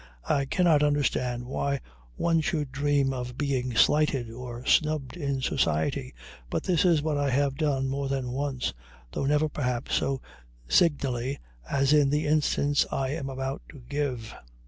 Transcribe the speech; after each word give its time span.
I 0.27 0.45
cannot 0.45 0.81
understand 0.81 1.45
why 1.45 1.79
one 2.15 2.41
should 2.41 2.71
dream 2.71 3.13
of 3.13 3.37
being 3.37 3.75
slighted 3.75 4.31
or 4.31 4.65
snubbed 4.65 5.15
in 5.15 5.41
society, 5.43 6.15
but 6.49 6.63
this 6.63 6.85
is 6.85 7.03
what 7.03 7.19
I 7.19 7.29
have 7.29 7.53
done 7.55 7.87
more 7.87 8.07
than 8.09 8.31
once, 8.31 8.73
though 9.11 9.27
never 9.27 9.47
perhaps 9.47 9.93
so 9.93 10.19
signally 10.67 11.37
as 11.69 11.93
in 11.93 12.09
the 12.09 12.25
instance 12.25 12.87
I 12.91 13.09
am 13.09 13.29
about 13.29 13.61
to 13.69 13.83
give. 13.87 14.33